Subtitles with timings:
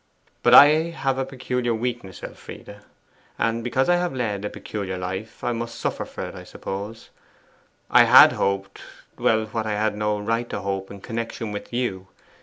[0.41, 2.77] But I have peculiar weaknesses, Elfride;
[3.37, 7.11] and because I have led a peculiar life, I must suffer for it, I suppose.
[7.87, 8.81] I had hoped
[9.15, 12.07] well, what I had no right to hope in connection with you.